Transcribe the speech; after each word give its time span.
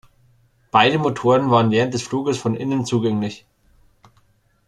Beide 0.71 0.97
Motoren 0.97 1.51
waren 1.51 1.69
während 1.69 1.93
des 1.93 2.01
Fluges 2.01 2.35
von 2.39 2.55
innen 2.55 2.87
zugänglich. 2.87 3.45